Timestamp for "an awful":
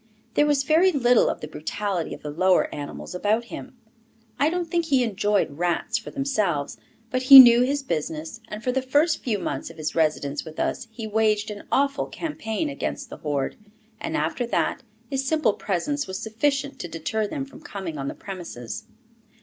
11.51-12.07